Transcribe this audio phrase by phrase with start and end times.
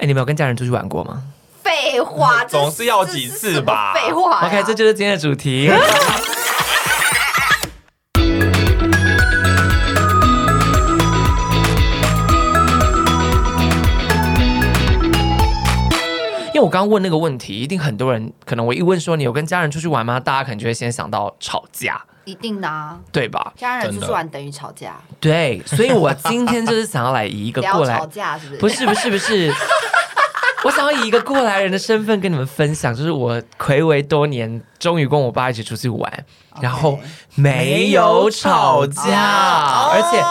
[0.00, 1.22] 哎，你们有跟家人出去玩过吗？
[1.62, 3.92] 废话， 总是要几次吧？
[3.92, 4.46] 废话。
[4.46, 5.70] OK，这就是今天的主题。
[16.52, 20.18] 因为我刚刚问那个问题，一定很多人可能我一问说，你有跟家人出去玩吗？
[20.18, 23.52] 大家可能就会先想到吵架，一定的啊，对吧？
[23.56, 28.60] 家人出去玩等于吵架，对，所以我今天就是想要来以一个过来吵架是不是？
[28.60, 29.52] 不是不是不是，
[30.64, 36.24] 我想要以一个过来人的身份跟你们分享，就是我睽违多年，终于跟我爸一起出去玩
[36.54, 36.62] ，okay.
[36.62, 36.98] 然后
[37.34, 40.22] 没有吵架，而且。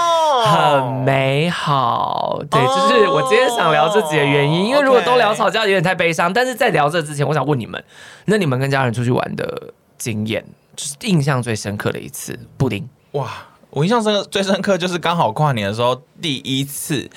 [0.41, 4.67] 很美好，对，就、oh, 是我今天想聊这几个原因。
[4.67, 6.29] 因为如果都聊吵架，有点太悲伤。
[6.29, 6.33] Okay.
[6.33, 7.83] 但是在聊这之前，我想问你们，
[8.23, 10.45] 那你们跟家人出去玩的经验，
[10.79, 12.39] 就是印象最深刻的一次？
[12.55, 13.29] 布丁，哇，
[13.69, 17.09] 我印象深刻最深刻就是刚好跨年的时候，第一次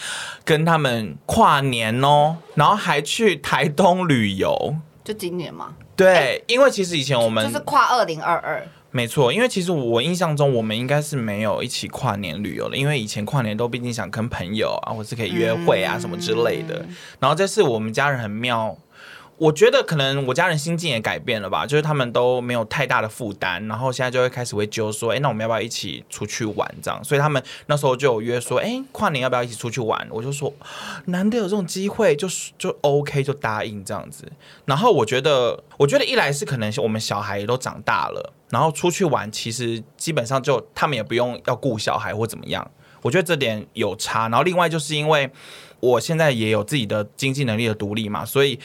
[0.44, 5.74] 跟他们跨年哦，然后还去台东旅游，就今年吗？
[5.94, 8.66] 对，欸、因为其实以前我们就是跨二零二二。
[8.90, 16.80] 没错，因为其实我印象中，我们应该是没有一起跨年旅游的，因为以前跨年都毕竟想跟朋友啊，或是可以约会啊什么之类的。
[16.80, 18.76] 嗯、然后这次我们家人很妙。
[19.42, 27.02] 我觉得可能我家人心境也改变了吧，就是他们都没有太大的负担，然后现在就会开始会揪说，哎，那我们要不要一起出去玩这样？
[27.02, 30.06] 所以他们那时候就有约说，哎，跨年要不要一起出去玩？
[30.12, 30.52] 我就说，
[31.06, 34.30] 难得有这种机会，就是就 OK 就答应这样子。
[34.64, 42.70] 然后我觉得，我觉得一来是可能我们小孩也都长大了，然后出去玩其实基本上就他们也不用要顾小孩或怎么样，
[43.02, 44.28] 我觉得这点有差。
[44.28, 45.28] 然后另外就是因为
[45.80, 48.60] 我现在也有自己的经济能力的独立嘛，所以。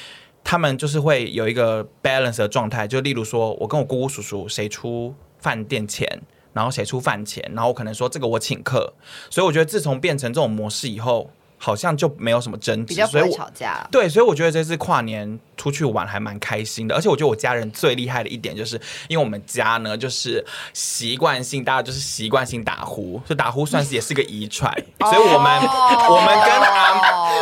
[0.49, 6.07] 他们就是会有一个 balance 的状态，就例如说，我跟我姑姑叔叔谁出饭店钱，
[6.53, 8.93] 然后谁出饭钱，然后我可能说这个我请客，
[9.29, 11.29] 所以我觉得自从变成这种模式以后。
[11.57, 13.87] 好像就没有什么争执，比较不会吵架。
[13.91, 16.95] 对，所以我觉得这次跨年出去玩还蛮开心的。
[16.95, 24.71] 而且我觉得我家人最厉害的一点，就是因为我们家呢，就是习惯性，大家就是习惯性打呼，就打呼算是也是个遗传。
[24.99, 26.87] 所以我们、哦、 我们跟阿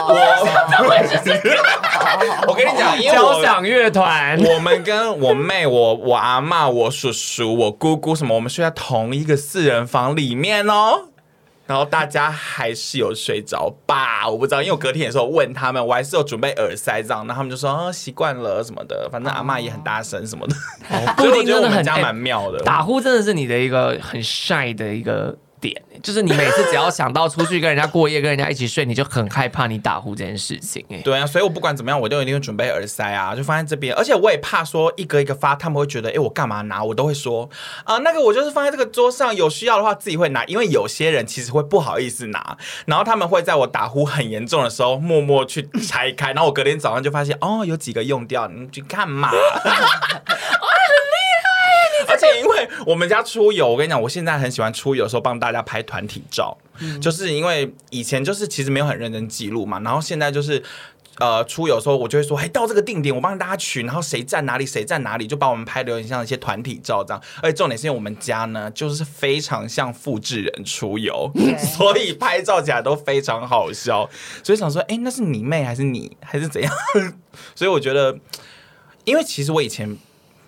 [0.08, 0.14] 我
[2.48, 11.10] 我跟你讲，因 为交响乐团，我们跟我妹、我我阿嬷、我叔叔、我姑姑什么，我们睡在同一个四人房里面哦。
[11.68, 14.30] 然后大家还是有睡着吧？
[14.30, 20.56] 我不知道，因为我隔天的时候问他们，我还是有准备耳塞这样，然后他们就说啊，习惯了什么的，反正阿嬷也很大声什么的。
[20.90, 25.36] 哦、 所以我觉得我们家蛮妙的，打呼真的是你的一个很 shy 的一个。
[26.04, 30.86] 就是你每次只要想到出去跟人家过夜，跟人家一起睡，你就很害怕你打呼这件事情。
[30.90, 33.94] 哎，对啊，所以我不管怎么样，我都一定会准备耳塞啊，就放在这边。
[33.96, 36.84] 而且我也怕说一个一个发，他们会觉得，哎，我干嘛拿？
[36.84, 37.50] 我都会说
[37.84, 40.44] 啊，那个我就是放在这个桌上，有需要的话自己会拿。
[40.46, 49.30] 因为有些人其实会不好意思拿，然后他们会在我打呼很严重的时候默默去拆开，然后我隔天早上就发现，哦，有几个用掉，你去干嘛？
[52.86, 60.62] 我们家出游，我跟你讲，我现在很喜欢出游的时候帮大家拍团体照，嗯，就是因为以前就是其实没有很认真记录嘛，然后现在就是
[61.20, 67.22] 呃出游的时候，我就会说，哎，到这个定点，我帮大家取，然后谁站哪里，谁站哪里，就把我们拍的有点像一些团体照这样。
[67.42, 71.32] 而且重点是因为我们家呢，就是非常像复制人出游，
[71.78, 74.10] 所以拍照起来都非常好笑。
[74.44, 76.74] 所以想说，哎，那是你妹还是你还是怎样？
[77.56, 78.18] 所以我觉得，
[79.06, 79.98] 因为其实我以前。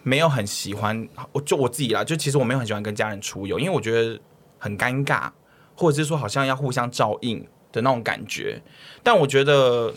[0.08, 4.18] 没有很喜欢，我就我自己啦，就其实我没有很喜欢跟家人出游，因为我觉得
[4.58, 5.30] 很尴尬，
[5.76, 8.62] 或者是说好像要互相照应的那种感觉。
[9.04, 9.94] 但我觉得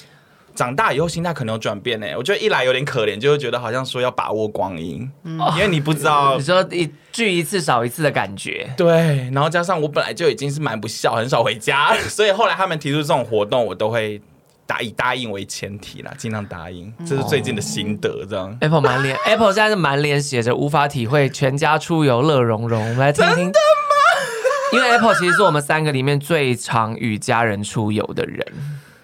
[0.53, 2.09] 长大以后心态可能有转变呢。
[2.17, 8.69] 我觉得一来有点可怜，就会觉得好像说要把握光阴，嗯，因为你不知道你说一聚一次少一次的感觉。
[8.77, 14.21] 对，然后加上我本来就已经是蛮不孝，很少回家，所以后来他们提出这种活动，我都会。
[14.71, 18.25] 答以答应为前提啦，尽量答应，这是最近的心得。
[18.25, 22.81] 这样，Apple 满脸，Apple 现在是满脸写着无法体会全家出游乐融融。
[22.81, 24.73] 我们来听听，真的吗？
[24.75, 28.47] 因为 Apple 其实是我们三个里面最常与家人出游的人。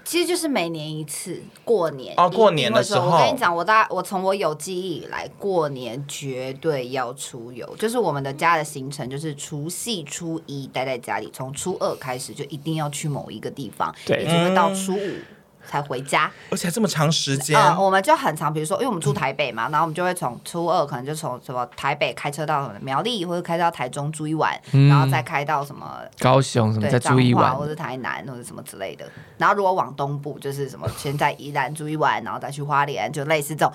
[0.04, 7.74] 其实就是每年一次过年哦，过年的时候，我跟你讲，我大我从我有记忆以来，过年绝对要出游。
[7.76, 15.14] 就是我们的家的行程，就是除夕初一待在家里，从初二开始就一定要去某一个地方，对，一直会到初五。
[15.66, 17.60] 嗯才回家，而且这么长时间。
[17.60, 29.04] 呃，我们就很长，比如说，因为我们住台北嘛，嗯、然后我们就会从初二可能就从什么台北开车到什么苗栗，或者开到台中住一晚，嗯，然后再开到什么高雄什么再住一晚，或者台南或者什么之类的。
[29.38, 33.74] 然后如果往东部，就是什么先在宜兰住一晚，然后再去花莲，就类似这种。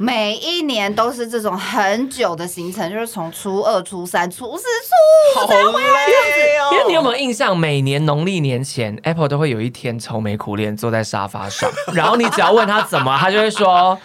[0.00, 6.76] 每一年都是这种很久的行程，就是从初二、初三、初四、初五才回来这样子。
[6.76, 13.98] 因为你有没有印象，每年农历年前，Apple 都会有一天愁眉苦脸坐在沙发上， 然后你只要问他怎么，他就会说：“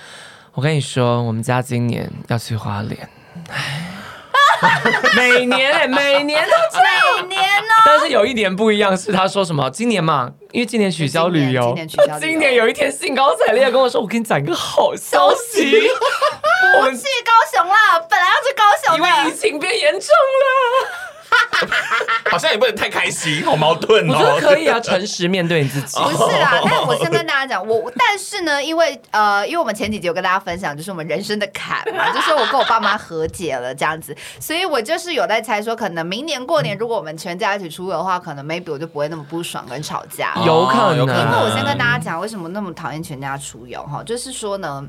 [0.54, 3.08] 我跟你说，我们家今年要去花莲。”
[5.16, 9.70] 每年、 欸、每年都每年呢、哦，但是有一年不一样，是他说什么？
[9.70, 15.90] 今年嘛，因为今年取消旅游，今年，取消今年有一天兴高采烈跟我说：“我跟你讲一个好消息，
[16.78, 17.32] 我们去高
[17.62, 21.13] 雄啦，本来要去高雄，因为疫情变严重了。”
[22.30, 24.14] 好像也不能太开心，好矛盾哦。
[24.14, 26.00] 我觉得可以啊，诚实面对你自己。
[26.00, 40.34] 不是啊， 但是我先跟大家讲，我但是呢，因为呃，因为我们前几集有跟大家分享，就是我们人生的坎嘛， 就是我跟我爸妈和解了这样子，所以我就是有在猜说，可能明年过年如果我们全家一起出游的话，可能 maybe 我就不会那么不爽跟吵架。
[40.46, 44.84] 有可能，因为我先跟大家讲为什么那么讨厌全家出游哈，就是说呢。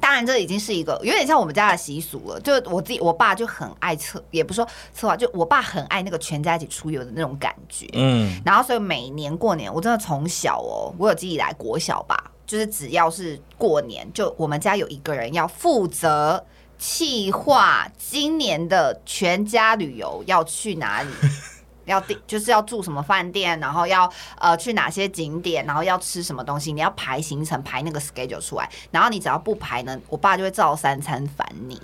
[0.00, 2.40] 当然，这已经是一个有点像我们家的习俗了。
[2.40, 7.86] 就我自己，我爸就很爱策，也不说策划，就我爸很爱那个全家一起出游的那种感觉。
[7.92, 16.44] 嗯，然后所以每年过年，我真的从小哦，我有记忆以来国小吧，就是只要是过年，就我们家有一个人要负责
[16.78, 21.10] 计划今年的全家旅游要去哪里。
[21.84, 31.80] 要订就是要住什么饭店，然后要呃去哪些景点，然后要吃什么东西，你要排行程排那个 schedule 出来，然后你只要不排呢，我爸就会照三餐烦你，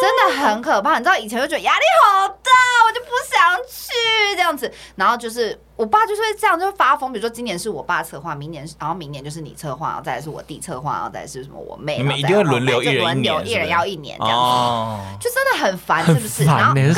[0.00, 0.98] 真的很可怕。
[0.98, 2.50] 你知道以前就觉得压力好大，
[2.86, 5.58] 我就不想去这样子，然后就是。
[5.76, 7.10] 我爸就是会这样，就会发疯。
[7.10, 11.96] 比如说今年是我爸策划，明年然后明年就是你策划，然后再来是我弟策划，然后再来是什么我妹。
[11.96, 16.44] 你们一定会轮流，一人一人要一年这样子，哦、就真的很烦，是不是？
[16.44, 16.94] 然后更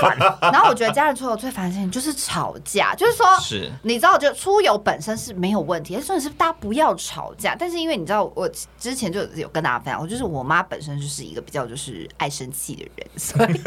[0.00, 0.16] 烦。
[0.40, 7.54] 然后我觉得家人出游最烦的事情就是吵架，就是说，是你知道，就出游本身是没有问题，重点是大家不要吵架。
[7.54, 13.60] 但是因为你知道，我之前就有跟大家分享，我就是我妈本身就是一个比较就是爱生气的人， 所以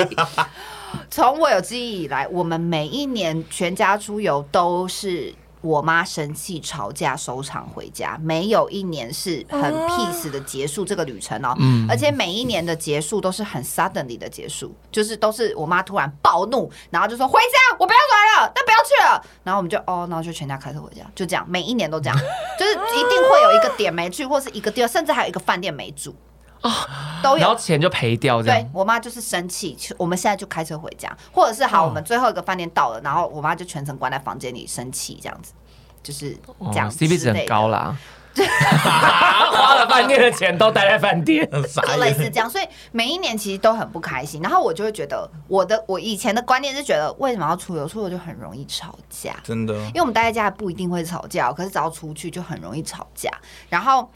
[1.10, 4.38] 从我有记忆以来，我们每一年全家出游。
[4.52, 11.54] 都是我妈生气、吵架、收场回家，没有一年是很 peace 的结束这个旅程哦。
[11.60, 19.22] 嗯，而且每一年的结束都是很 suddenly 的结束，就是都是我妈突然暴怒，然后就说回家，我不要来了，但不要去了。
[19.44, 22.18] 然后我们就哦，然后就全家开车回家，就这样，每一年都这样，
[22.58, 26.16] 就是一定会有一个点没去，或是一个地方，甚至还有一个饭店没住。
[26.62, 26.74] 啊，哦、
[27.22, 28.62] 都有，然后钱就赔掉这样。
[28.62, 35.54] 对，我妈就是生气，我们现在就开车回家，或者是好，我们最后一个饭店到了，然后我妈就全程关在房间里生气，这样子，
[36.02, 36.38] 就是
[36.72, 36.90] 这样。
[36.90, 37.96] CP 值很高啦，
[38.38, 44.42] 花了饭店的钱都待在饭店，就类似这样，所以每一年其实都很不开心。
[44.42, 47.88] 然后我就会觉得，我的我以前的观念是觉得，为什么要出游？
[47.88, 53.30] 出游就很容易吵架，真的，因为我们待在家不一定会吵架，可是只要出去就很容易吵架。
[53.70, 54.10] 然后。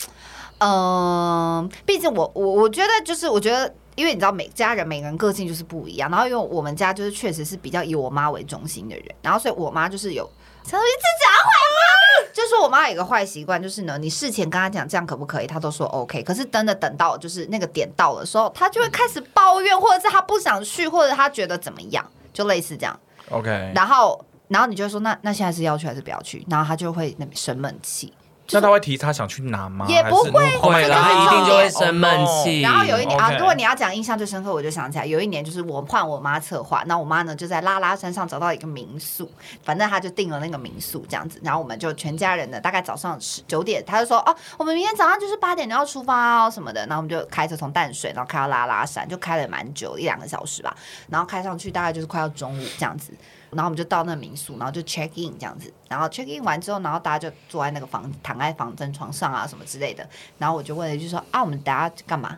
[0.63, 10.23] 嗯，毕竟我我我觉得就是我觉得，因为你知道每家人每个人个性就是不一样，然后因为我们家就是确实是比较以我妈为中心的人，然后所以我妈就是有，
[10.63, 22.99] 陈一直讲坏话，就是我妈有一个坏习惯，就是呢，你事前跟她讲这样可不可以，她都说 OK，可是真的等到就是那个点到的时候，她就会开始抱怨，或者是她不想去，或者她觉得怎么样，就类似这样。
[23.31, 28.13] OK，然后然后你就会说那那现在是要去还是不要去，然后她就会那边生闷气。
[28.53, 29.85] 那他会提他想去哪吗？
[29.87, 32.61] 也不会，会啦，他一定就会生闷气。
[32.61, 39.29] 然后有一年啊，如果你要讲印象最深刻，我就想起来，有一年就是我换我妈策划，那我妈呢就在拉拉山上找到一个民宿，
[39.63, 50.75] 反正他就订了那个民宿这样子，然后我们就全家人呢，大概早上十九点，他就说哦，我们明天早上就是八点就要出发哦什么的，然后我们就开车从淡水，然后开到拉拉山，就开了蛮久，一两个小时吧，
[51.09, 53.13] 然后开上去大概就是快要中午这样子。
[53.51, 60.07] 然后我们就到那民宿，然后就 check in 这样子，然后 check in 完之后，然后大家就坐在那个房，躺在房间床上啊什么之类的。
[60.37, 62.37] 然后我就问了一句说啊，我们大家干嘛？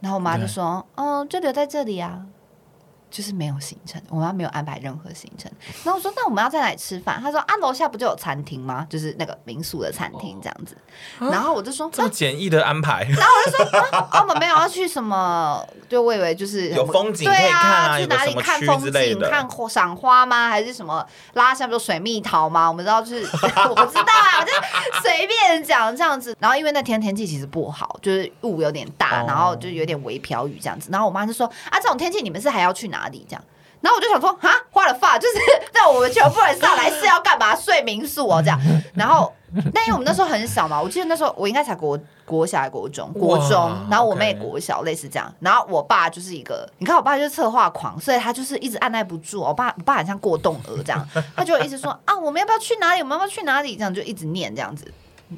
[0.00, 2.26] 然后我妈就说，嗯，就留在这里啊。
[3.12, 5.52] 就是没有行程，我妈没有安排任何行程。
[5.84, 8.86] 然后我说：“那我们要在哪里吃饭？”她说：“啊，楼下不就有餐厅吗？
[8.88, 10.74] 就是那个民宿的餐厅这样子。
[11.18, 15.62] 哦”然后我就说：“这么简易的安排。”然后我就说：“啊，我们没有要去什么？
[15.90, 19.20] 就我以为就是有风景可以看啊，去哪里看风景？
[19.20, 20.48] 看赏花吗？
[20.48, 22.66] 还是什么拉下不是水蜜桃吗？
[22.66, 23.22] 我们知道就是
[23.68, 26.34] 我不知道啊，我就随便讲这样子。
[26.38, 30.88] 然后因为那天天气其实不好，就是雾有点大，然后就有点微飘雨这样子。
[30.90, 33.44] 然后我妈就说：“啊，这种天气你们是还要去哪？”哪里这样？
[33.80, 35.34] 然后我就想说，哈，花了发，就是
[35.72, 37.54] 在我们全部人上来是要干嘛？
[37.56, 38.60] 睡民宿哦，这样。
[38.94, 39.32] 然后，
[39.74, 43.76] 那因为我们那时候很小嘛，我记得那时候我应该才国国小还国中，国中。
[43.90, 45.34] 然后我妹国小，类似这样。
[45.40, 49.40] 然后我爸就是一个，你看我爸就是策划狂，所以他就是一直按捺不住。
[49.40, 53.00] 我爸，我爸很像过动儿这样，他就一直说啊，我们要不要去哪里？
[53.02, 53.74] 我们要不要去哪里？
[53.74, 54.86] 这样就一直念这样子。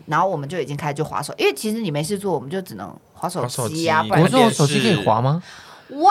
[0.04, 2.94] 然后我们就已经开始就滑手，因为其实你没事做，我们就只能。
[3.14, 5.42] 滑手机啊，不然我说我手机可以滑吗？
[5.88, 6.10] 哇，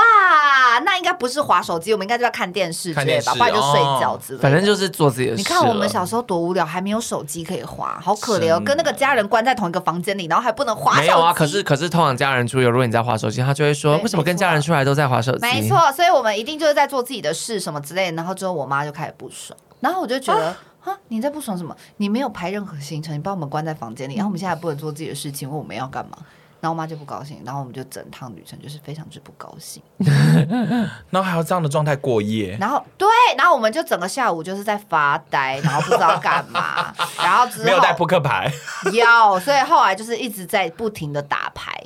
[0.85, 4.43] 那应该不是划手机，我们应该就要看电视之类吧，看电视不然就睡觉之类的。
[4.43, 5.37] 反正就是做自己的事。
[5.37, 11.07] 你看我们小时候多无聊，还没有手机可以划，好可怜哦，跟那个家人关在同一个房间里，然后还不能划手机。
[11.07, 15.39] 没有啊，可是可是通常家人出游，如果你在划手机，他就会说为什么跟家人出来都在划手机？
[15.39, 18.17] 没错，所以我们一定就是在做自己的事什么之类的。
[18.17, 21.75] 然后之后我妈就开始不爽， 然后我就觉得啊，你在不爽什么？
[21.97, 26.17] 你没有排任何行程，你把我们关在房间里，然后我们现在不能做自己的事情，问我们要干嘛？
[26.63, 29.83] 然后我妈就不高兴，然后我们就整趟旅程就是非常之不高兴，
[31.11, 38.49] 然后还要这样的状态过夜，然后对，然后我们就整个下午就是在发呆，然后不知道干嘛，然后之后 没有带扑克牌，
[38.93, 41.77] 有，所以后来就是一直在不停的打牌，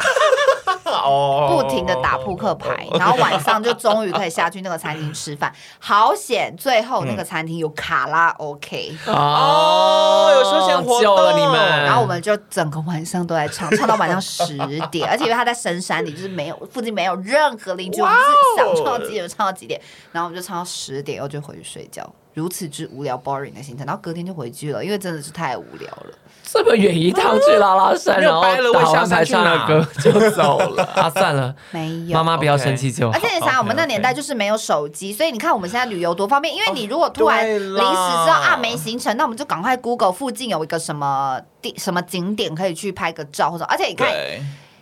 [0.86, 14.56] 哦，不停的打扑克牌，然后晚上就终于可以下去那个餐厅吃饭，好险，最后那个餐厅有卡拉 OK，哦，有休闲活动了你们，然后我们就整个晚上都在唱，唱到晚上十
[14.92, 18.22] 点，而且因为他在深山里，就是没有附近没有任何邻居，我们是
[18.58, 19.80] 想唱到几点就唱到几点，
[20.12, 26.14] 然后我们就唱到十点，然后就回去睡觉，如此之无聊 boring 的行程，然后隔天就回去了，因为真的是太无聊了。
[26.44, 31.10] 这么远一趟去拉拉山， 然后打完牌唱了歌就走了 啊！
[31.10, 33.18] 算了，没有，妈妈不要生气就好。
[33.18, 36.54] 而且你想想，我们那年代就是没有手机，所以你看我们现在旅游多方便。
[36.54, 44.08] 因为你如果突然临时知道啊没行程，那我们就赶快 Google 附近有一个什么地什么景点可以去拍个照，或者而且你看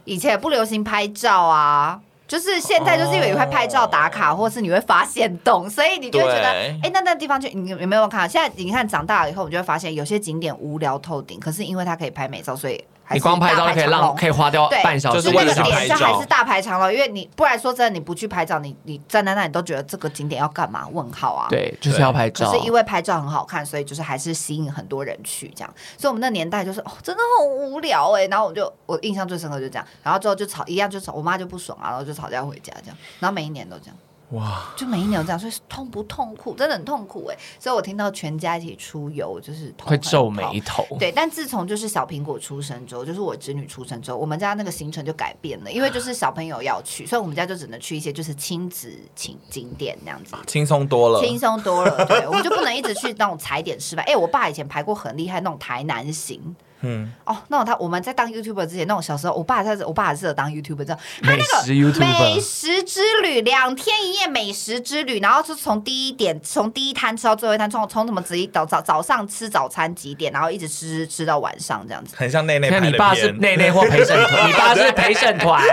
[0.03, 2.01] 以前也不流行拍照啊。
[2.27, 8.27] 就是现在，就是因为你会拍照打卡，或是你会发现洞，所以你就会觉得，哎、欸，那那地方就，你有没有看？
[8.29, 12.83] 现在你看长大了以后，你就会发现有些景点无聊透顶，可是因为它可以拍美照，所以。
[13.11, 16.91] 你光拍照可以让可以花掉半小时，就是为了拍照，还是大排长龙。
[16.91, 20.87] 因为你不然说真的，你不去拍照，你你站在那里都觉得这个景点要干嘛？
[20.91, 21.47] 问号啊！
[21.49, 22.49] 对，就是要拍照。
[22.49, 25.73] 可是因为拍照很好看，所以就是还是吸引很多人去这样。
[25.97, 28.25] 所以我们那年代就是哦，真的很无聊哎。
[28.27, 32.97] 然后我就我印象最深刻就这样，然后之后就吵一样就吵，我妈就不爽啊，然后就吵架回家这样。
[33.19, 33.95] 然后每一年都这样。
[34.31, 34.73] 哇！
[34.75, 36.55] 就每一年都这样，所以痛不痛苦？
[36.55, 37.37] 真的很痛苦哎！
[37.59, 40.83] 所以我听到全家一起出游，就是会皱眉头。
[40.99, 52.05] 对，但自从就是小苹果出生之后，就是我侄女出生之后，我们家那个行程就改变了，因为就是小朋友要去，所以我们家就只能去一些就是亲子景景点那样子，轻松多了，轻松多了。
[52.05, 54.03] 对，我们就不能一直去那种踩点吃饭。
[54.05, 56.55] 哎、欸，我爸以前排过很厉害那种台南行。
[56.81, 72.69] 嗯，哦，那种他我们在当 YouTuber 之前，那种小时候，我爸他是我爸还是适合当 YouTuber，知道他那个美食之旅，两天一夜美食之旅，然后是从第一点，从第一摊吃到最后一摊，从从什么直一早早早上吃早餐几点，然后一直吃吃到晚上这样子，很像内内。
[72.69, 75.63] 那你爸是内内或陪审团，你爸是陪审团，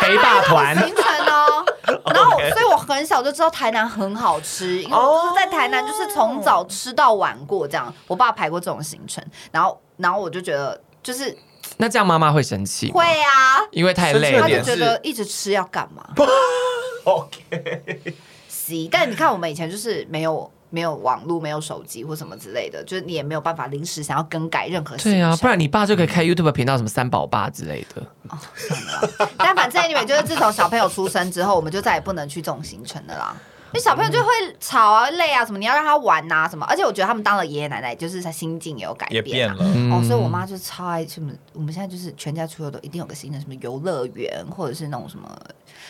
[0.00, 1.45] 陪爸团行程哦。
[2.12, 7.92] 然后，所以我很小就知道台南很好吃，因为我就是在台南就是从早吃到晚过这样。
[8.06, 9.80] 我爸排过这种行程，然后。
[9.98, 11.34] 然后我就觉得，就是
[11.78, 12.92] 那这样妈妈会生气？
[12.92, 14.42] 会啊，因为太累了。
[14.42, 16.06] 他就觉得一直吃要干嘛？
[17.04, 18.14] OK，
[18.46, 18.90] 行。
[18.92, 25.12] 但你看，我们以前就是没有没有网络、没有手机或什么之类的，就是你也没有办法临时想要更改任何事情。
[25.12, 28.02] 对啊，不然你爸就可以开 YouTube 频道，什么三宝爸之类的。
[28.28, 29.30] 哦，算了。
[29.38, 33.36] 但反正你们就是自从小朋友出生之后，我们就再也不能去这种行程的啦。
[33.78, 34.28] 小朋友就会
[34.60, 39.96] 吵啊、累啊什么，你要让他玩啊什么，而且我觉得他们当了爷爷奶奶，就是他心境也有改变，啊，变了。
[39.96, 45.28] 哦，所以我妈就超爱什么，我们现在就是全家出游都一定有个新的，什么游乐园或者是那种什么，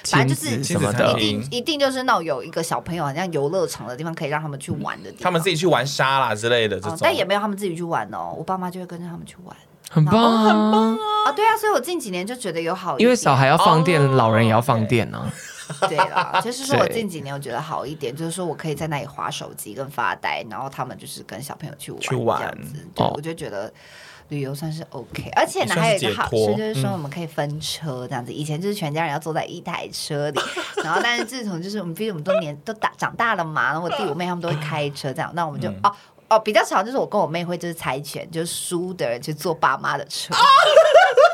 [0.04, 9.56] 反正就是什么的，一定一定就是那种有一个小朋友好像游乐场的地方可以让他们去玩的地方，他们自己去玩沙啦之类的这种，哦，但也没有他们自己去玩哦，我爸妈就会跟着他们去玩。
[9.88, 10.98] 很棒，啊，很棒啊！
[11.26, 15.30] 啊，对啊，所以我近几年就觉得有好，因为小孩要放电，哦，老人也要放电呢，啊。
[15.88, 22.74] 对了，就是说我近几年我觉得好一点，就是说我可以在那里划手机跟发呆，然后他们就是跟小朋友去玩去玩这样子。
[22.94, 23.72] 对，我就觉得
[24.28, 28.32] 旅游算是 OK，而且呢还有一个好处就是说我们可以分车这样子。
[28.32, 30.40] 以前就是全家人要坐在一台车里，
[30.82, 35.94] 然后但是自从就是我们毕竟我们都年都大长大了嘛，然后我弟我妹他们都会开车这样，那我们就哦。
[36.28, 40.34] 哦，比较常就是我跟我妹会就是猜拳，就是输的人去坐爸妈的车，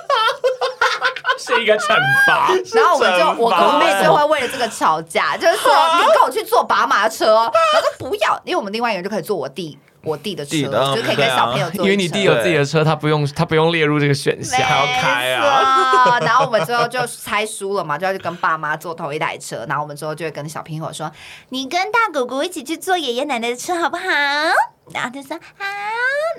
[1.55, 2.51] 是一个惩罚。
[2.75, 10.57] 然后我们就我跟我妹就会为了这个吵架， 就是说你跟我去坐宝马车，我说不要，因为我们另外一个人就可以坐我弟我弟的车，
[10.97, 11.85] 就可以跟小朋友坐。
[11.85, 16.19] 因为你弟有自己的车，他不用他不用列入这个选项，还要开啊。
[16.21, 19.65] 然后我们之后就猜输了嘛，就要去跟爸妈坐同一台车。
[19.69, 21.11] 然后我们之后就会跟小苹果说
[21.51, 24.03] ：“你跟大姑姑一起去坐爷爷奶奶的车好不好？”
[24.93, 25.65] 然后就说好，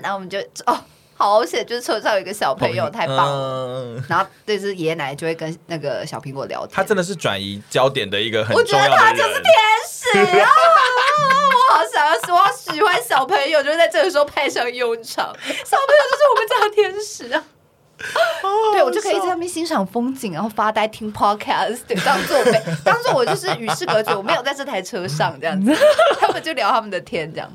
[0.02, 0.78] 然后我们就哦，
[1.24, 3.94] 好险，就是车上有一个小朋友，太棒了。
[3.96, 8.92] 嗯、然后就是爷爷奶奶就会跟那个小苹果聊天，他真的是转移焦点的一个很重要的人。
[8.92, 9.52] 我觉得他就是天
[9.88, 10.48] 使啊！
[11.70, 15.34] 我好想要说，我喜欢小朋友，就是在这个时候派上用场。
[15.64, 17.42] 小朋友就是我们家的天使啊！
[18.72, 25.74] 对，对，我就可以在那边欣赏风景，然后发呆听 podcast，对，当做背，当做我就是与世隔绝，我没有在这台车上这样子，
[26.20, 27.50] 他们就聊他们的天这样。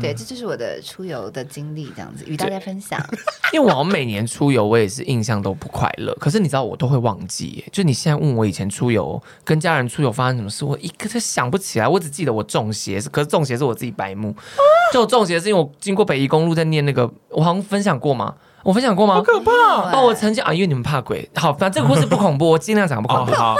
[0.00, 3.00] 对，这就是我的出游的经历，这样子与大家分享。
[3.52, 6.14] 因为我好像每年出游，我也是印象都不快乐。
[6.20, 7.64] 可是你知道，我都会忘记。
[7.72, 11.88] 就你现在问我以前出游跟家人出游发生什么事，我一个都想不起来。
[11.88, 14.34] 我只记得我中邪，可是中邪是我自己白目。
[14.92, 18.34] 就我中邪是因为我经过北宜公路在念那个，我好像分享过吗？
[18.62, 19.14] 我分享过吗？
[19.14, 19.50] 好可怕！
[19.92, 21.28] 哦，我曾经啊，因为你们怕鬼。
[21.34, 23.32] 好，反正这个故事不恐怖，我尽量讲不恐怖。
[23.32, 23.56] 好。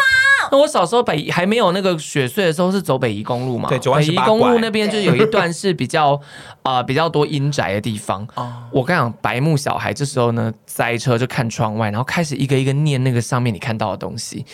[0.52, 3.68] 那 我小时候北还没有那个雪隧的时候，是走北宜公路嘛？
[3.70, 6.12] 对，北宜公路那边就有一段是比较
[6.62, 8.28] 啊、 呃、比较多阴宅的地方。
[8.34, 14.44] 哦，我跟你讲，白目小孩这时候呢，塞车就看窗外，然后开始一个一个念那个上面你看到的东西。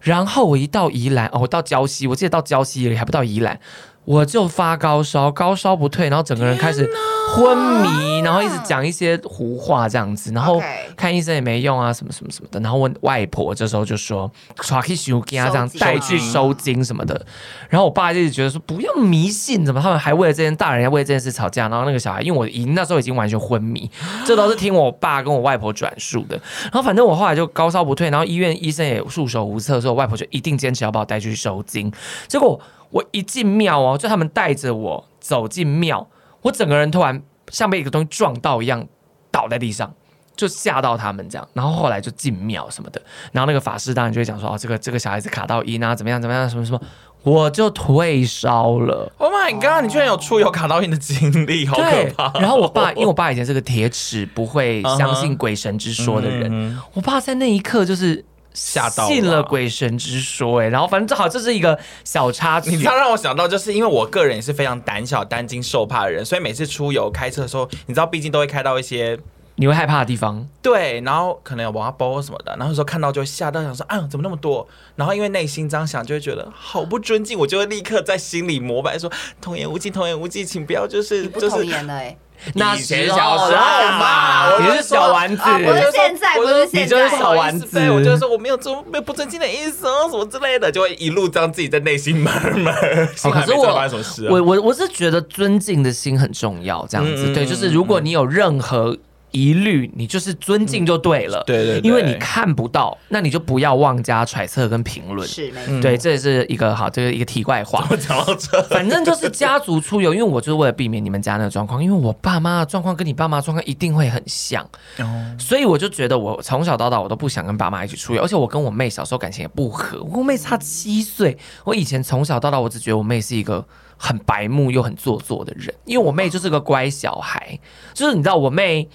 [0.00, 3.58] 然后我一到宜兰，哦，我到礁溪，我记得到礁溪还不到宜兰。
[4.06, 6.88] 我就发高烧，高烧不退，然后整个人开始
[7.34, 10.62] 昏迷，然后一直讲一些胡话这样子，然后
[10.96, 12.60] 看医生也没用啊，什么什么什么的。
[12.60, 14.30] 然后问外婆，这时候就说
[14.62, 17.20] ：“抓去收惊啊，这样带去收金什么的。”
[17.68, 23.90] 然后我爸就一直觉得说：“不要迷信，怎么他们还为了这件大人要为了这件事吵架？”然后那个小孩，因为我已经那时候已经完全昏迷，
[24.24, 26.40] 这都是听我爸跟我外婆转述的。
[26.62, 31.92] 然后反正我后来就高烧不退，然后医院医生也束手无策，所以我外婆就一定坚持要把我带去收金。
[32.28, 32.60] 结果。
[32.90, 36.08] 我一进庙哦，就他们带着我走进庙，
[36.42, 38.86] 我整个人突然像被一个东西撞到一样
[39.30, 39.92] 倒在地上，
[40.36, 41.48] 就吓到他们这样。
[41.52, 43.02] 然后后来就进庙什么的，
[43.32, 46.80] 然后那个法师当然就会讲说哦，这个这个小孩子卡到音啊，怎么样怎么样，什么什么，
[47.22, 49.12] 我就退烧了。
[49.18, 49.82] Oh my god！
[49.82, 52.38] 你居然有出游卡到音的经历，好可怕。
[52.38, 56.82] 然后我爸，因为我爸以前是个铁齿不会相信鬼神之说的人，uh huh.
[56.94, 58.24] 我爸在那一刻就是。
[58.56, 62.70] 吓到信了鬼神之说，哎，然后反正正好这是一个小插曲。
[62.70, 69.18] 你知道让我想到，就是因为我个人也是非常胆小、担惊受怕的人，所以每次出游开车的时候，你知道，毕竟都会开到一些
[69.56, 70.48] 你会害怕的地方。
[70.62, 74.66] 对，然后可能有娃娃包什么的，然后有时候看到就会吓到，想说，啊，怎么那么多？
[74.94, 82.16] 然后因为内心这样想，就会觉得好不尊敬，我就会立刻在心里膜拜说，童言无忌，童言无忌，请不要就是不童言了，哎。
[82.54, 87.78] 那是小时候嘛，你是小丸子，不是现在，不是现在，你就是小丸子。
[87.90, 92.74] 我就说我没有做没有不尊敬的意思哦，什么之类的，就会一路这样自己在内心慢慢。
[92.74, 93.88] 可是我，
[94.30, 98.96] 我我我是觉得尊敬的心很重要，这样子对，就是如果你有任何。
[99.32, 105.28] 疑虑，你就是尊敬就对了，嗯、对，对对，因为你看不到，那你就不要妄加揣测跟评论。
[105.28, 105.80] 是，没错。
[105.82, 107.86] 对，这也是一个好，这是一个题外话。
[107.90, 114.64] 我讲到这，反正就是家族出游，因为我就是为了避免你们家那个状况，因为我爸妈的状况跟你爸妈状况一定会很像，
[114.98, 123.62] 哦、所以我就觉得我从小到大我都不想跟爸妈一起出游，而且我跟我妹小时候感情也不和，我跟我妹差七岁，我以前从小到大我只觉得我妹是一个
[123.98, 127.58] 很白目又很做作的人，因为我妹就是个乖小孩，
[127.92, 128.88] 就是你知道我妹。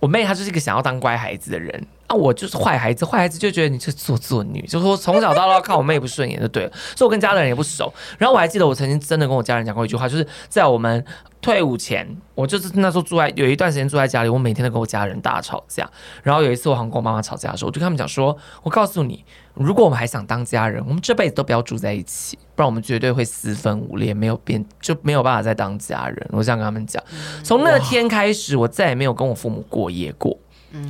[0.00, 1.86] 我妹她就是一个想要当乖孩子的人。
[2.08, 7.92] 啊，我就是坏孩子，坏孩子就觉得你是做作女，就是说从小到大看我妹不顺眼就对了，所以我跟家里人也不熟。
[8.16, 11.04] 然后我还记得我曾经真的跟我家人讲过一句话，就是在我们
[11.42, 15.86] 退伍前，我就是那时候住在有一段时间住在家里，我每天都跟我家人大吵架。
[16.22, 26.26] 然后有一次我好像跟我妈妈吵架的时候，我就跟他们讲说，我告诉你，如果我们还想当家人，我们这辈子都不要住在一起，不然我们绝对会四分五裂，没有变就没有办法再当家人。
[26.32, 27.02] 我这样跟他们讲，
[27.44, 30.38] 从那天开始，我再也没有跟我父母过夜过。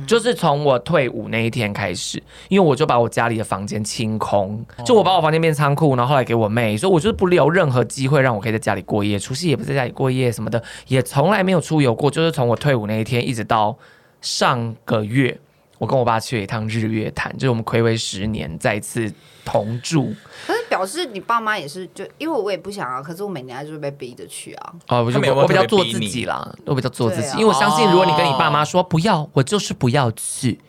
[0.05, 12.11] 就是从我退伍那一天开始，因为我就把我家里的房间清空，就我把我房间变仓库，然后后来给我妹，所以我就是不留任何机会让我可以在家里过夜，除夕也不在家里过夜什么的，也从来没有出游过。
[12.11, 13.77] 就是从我退伍那一天一直到
[14.21, 15.39] 上个月，
[15.79, 19.11] 我跟我爸去了一趟日月潭，就是我们睽违十年再次
[19.43, 20.13] 同住。
[20.45, 24.73] 可是表示你爸妈也是，就因为我也不想啊，可是我每年还是会被逼着去啊。
[24.89, 30.59] 哦，我就，我比较做自己啦，我比较做自己，因为我相信，如果你跟你爸妈说不要，我就是不要去，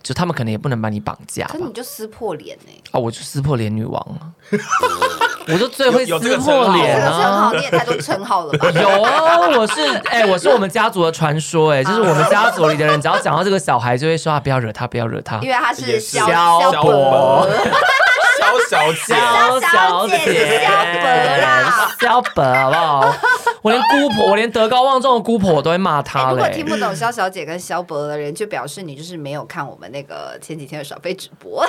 [0.00, 1.46] 就他们可能也不能把你绑架。
[1.48, 2.82] 可你就撕破脸呢？
[2.92, 4.32] 哦，我就撕破脸女王了，
[5.48, 7.50] 我就最会撕破脸啊！
[7.54, 8.70] 你也太多称号了吧？
[8.70, 16.26] 有啊，我是哎，我是我们家族的传说哎，就是我们家族里的人，只要讲到这个小孩，就会说啊，不要惹他，不要惹他，因为他是萧
[16.82, 17.48] 伯。
[18.68, 21.02] 小姐，小小姐，萧伯
[21.42, 23.14] 啦，萧伯好不好？
[23.62, 26.30] 我连姑婆，我连德高望重的姑婆我都会骂他。
[26.30, 31.64] 如果听不懂萧小姐跟萧伯的人，就表示你就是没有看我们那个前几天的小飞直播。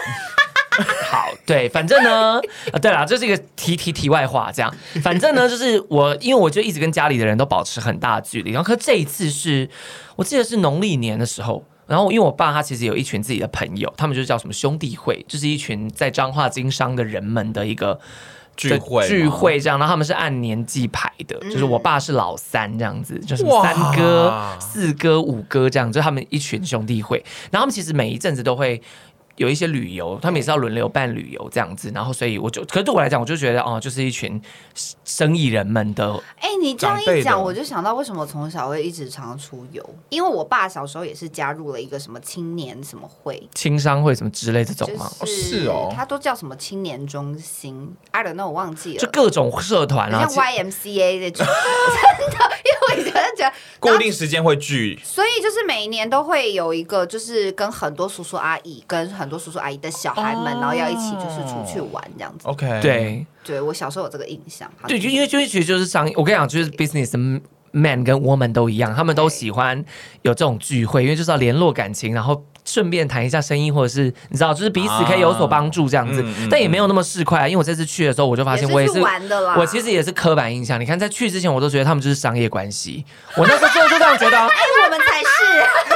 [1.10, 2.40] 好，对，反正呢，
[2.72, 9.70] 啊，对了，这是一个题题题外话，这样，反正呢，就是我，因为我就一直跟家里的人都保持很大的距离，然后可这一次是
[10.16, 11.64] 我记得是农历年的时候。
[11.86, 18.00] 然后，因为我爸他其实有一群自己的朋友，他们就叫什么兄弟会，就是一群在彰化经商的人们的一个
[18.56, 27.18] 聚会聚会这样，然后他们是按年纪排的，嗯、就是我爸是老三这样子，就是三哥、四哥、五哥这样，就他们一群兄弟会，
[27.52, 28.82] 然后他们其实每一阵子都会。
[29.36, 34.39] 有一些旅游，他们也是要轮流办旅游这样子，然后所以我就，可是对我来讲，我就觉得哦，就是一群
[35.04, 36.13] 生意人们的。
[36.38, 45.10] 哎、欸，你这样一讲，我就想到为什么从小会一直常出游，因为我爸小时候也是加入了一个什么青年什么会、青商会什么之类这种吗？
[45.19, 51.43] 就是、是哦，他都叫什么青年中心，I don't know，我忘记了，就各种社团啊，像 YMCA 那种，
[52.19, 59.12] 真的，因为我觉得觉得固定时间会聚，所以就是每一年都会有一个，就是跟很多叔叔阿姨跟。
[59.23, 62.48] 很多叔叔阿姨的小孩们，然后要一起就是出去玩这样子。
[62.48, 64.70] OK，对，对我小时候有这个印象。
[64.88, 69.84] 对，就因为就其实就是商，我跟你讲，就是 business man 跟 woman 都一样，他们都喜欢
[70.22, 72.44] 有这种聚会，因为就是要联络感情，然后。
[72.65, 77.47] 顺便谈一下生意，或者是你知道，就是彼此可以有所帮助这样子，啊嗯嗯、但也没有那么市侩。
[77.47, 80.80] 因为我这次去的时候，我就发现我也是，也是我其实也是刻板印象。
[80.80, 83.04] 你看，在去之前，我都觉得他们就是商业关系。
[83.36, 84.47] 我那时候就就这样觉得， 哎，
[84.86, 85.28] 我们才是。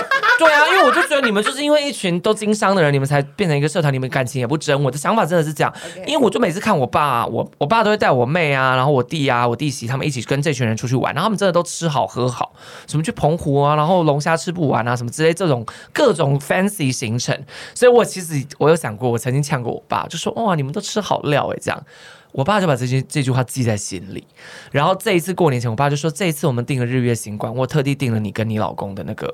[0.37, 4.83] 对啊，因为我就觉得你们就是因为一群都经商的人，你们才变成一个社团，你们感情也不真。
[4.83, 6.05] 我的想法真的是这样，Okay.
[6.05, 12.53] 因为我就每次看我爸，我我爸都会带我妹啊，然后我弟啊，我弟媳他们一起跟这群人出去玩，然后他们真的都吃好喝好，
[12.85, 17.37] 什么去澎湖啊，然后龙虾吃不完啊，什么之类这种各种 fancy 行程。
[17.75, 21.83] 所以，我其实我有想过，我曾经呛过我爸，就说：“哇，你们都吃好料哎，这样。”
[22.31, 24.25] 我爸就把这句这句话记在心里。
[24.71, 29.33] 然后这一次过年前，我爸就说：“这一次我们订了日月星馆，我特地订了你跟你老公的那个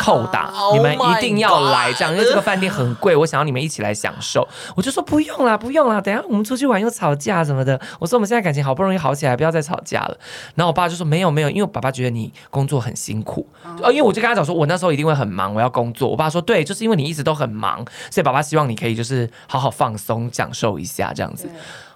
[0.00, 4.46] 扣打， oh、你们一定要来，这样，因为这个饭店很贵，我想要你们一起来享受。”
[4.76, 10.16] 我就说：“不用啦，不用啦，等下我们出去玩又吵架什么的。”我说：“我们现在感情好不容易好起来，不要再吵架了。”
[10.54, 13.46] 然后我爸就说：“没有没有，因为我爸爸觉得你工作很辛苦，
[13.82, 21.48] 哦，因为我就跟他讲说，我那时候一定会很忙，我要工作。”我爸说：“对，就是因为你一直都很忙，所以爸爸希望你可以就是好好放松，享受一下这样子。”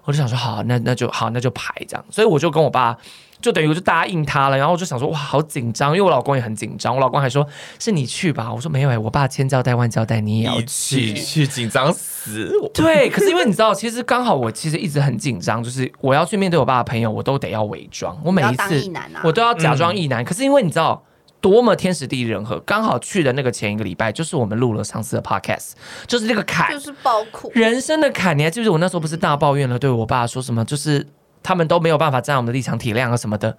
[0.07, 2.97] 我就想说好，那那就好，那就排这样，所以我就跟我爸
[3.41, 7.47] 就等于我就答应他了，然后我就想说哇，好紧张，因为我老公也很紧张，我老公还说
[7.79, 12.51] 是你去吧，我说没有哎、欸，我爸千交代万交代，你也要去，去紧张死。
[12.73, 18.91] 对，可是因为你知道，其实刚好我其实一直很紧张，就是我要去面对我爸的朋友，我都得要伪装，我每一次
[19.23, 21.03] 我都要假装异男，可是因为你知道。
[21.41, 25.73] 多么天时地利人和，刚好去的那个前一个礼拜，就是我们录了上次的 podcast，
[26.07, 28.37] 就是这个坎，就是爆哭，人生的坎。
[28.37, 31.07] 你还记不记得我那时候不是大抱怨了，对我爸说什么，就是
[31.43, 33.57] 他们都没有办法站在我们的立场体谅啊什么的。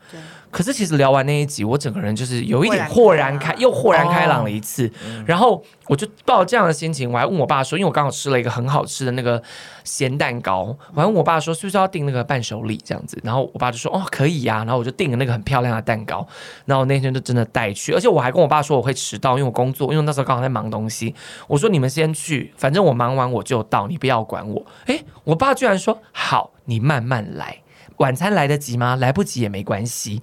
[0.49, 4.87] 可是其实聊完那一集，我整个人就是有一点豁然开，又豁然开朗了一次。
[4.87, 9.41] 哦、然后我就抱着这样的心情，我还问我爸说，因为我刚好吃了一个很好吃的那个
[9.83, 13.19] 咸蛋糕，我还问我爸说，是不是要订那个伴手礼这样子？
[13.23, 14.65] 然后我爸就说，哦，可以呀、啊。
[14.65, 16.25] 然后我就订了那个很漂亮的蛋糕，
[16.65, 21.13] 然后那天就真的带去，而且我还跟我爸说我会迟到，因为我工作，因为那时候刚好在忙东西。
[21.47, 24.65] 我说你们先去，反正我忙完我就到，你不要管我。
[24.85, 27.57] 诶，我爸居然说好，你慢慢来。
[27.97, 28.95] 晚餐来得及吗？
[28.95, 30.21] 来不及也没关系。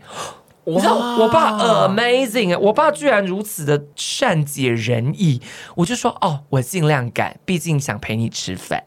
[0.65, 1.53] 你知道我爸
[1.89, 5.41] amazing，我爸居然如此的善解人意。
[5.75, 8.83] 我就说哦，我尽量赶，毕竟想陪你吃饭。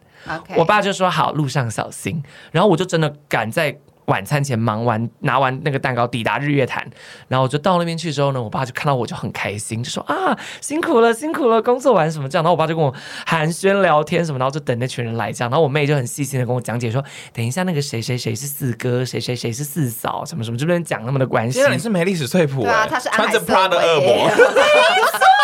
[0.55, 2.23] 我爸就说好，路上小心。
[2.51, 3.77] 然后我就真的赶在。
[4.07, 6.85] 晚餐前忙完，拿完那个蛋糕，抵达日月潭，
[7.27, 12.93] 然后我就到那边去之后呢，我爸就看到我就很开心，就说啊辛苦了辛苦了，工作完什么这样，然后我爸就跟我
[13.25, 21.61] 寒暄聊天什么，然后就等那群人来这样，然后我妹就很细心的跟我讲解说，等一下那个谁谁谁是四哥，谁谁谁是四嫂，什么什么这边讲他们的关系。
[21.69, 24.31] 你是没历史翠普，对啊，他是穿着 Prada 的恶魔。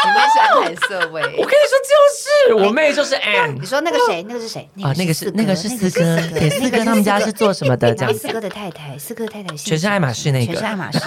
[0.05, 3.57] 你妹是安海瑟薇，我跟你说就是我妹就是 Anne。
[3.57, 4.69] 你说那个谁，那个是谁？
[4.83, 7.95] 啊，那个是那个是四哥，对，四哥他们家是做什么的？
[7.95, 10.99] 这样四哥的太太，四个太太全是爱马仕那个，全是爱马仕，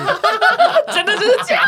[0.92, 1.64] 真的就是这样。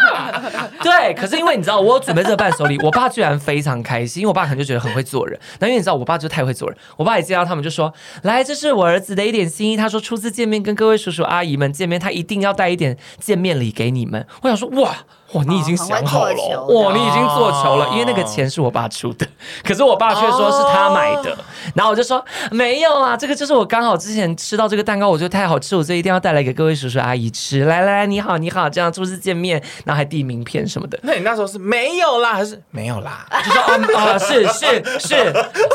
[0.83, 5.39] 对，可是因为你知道，我有准备这个伴手礼，我爸居然非常开心，因为我爸可能就觉得很会做人。
[5.61, 14.97] 那因为你知道，我爸就太会做人，我爸也见到他们就说：“来，这是我儿子的一点心意。”他说：“初次见面，跟各位叔叔阿姨们见面，他一定要带一点见面礼给你们。”我想说，哇。
[15.33, 19.27] 哇，你已经想好了，哇，你已经做球了，因为那个钱是我爸出的，
[19.63, 21.37] 可是我爸却说是他买的，
[21.77, 27.65] 然后我就说没有啊，这个就是我刚好之前吃到这个蛋糕，我觉得太好吃，我所以一定要带来给各位叔叔阿姨吃。
[27.65, 30.99] 来来来，你好你好，这样初次见面，然后还递名片什么的。
[31.03, 33.27] 那你那时候是没有啦，还是没有啦？
[33.45, 35.15] 就说啊啊，是是是，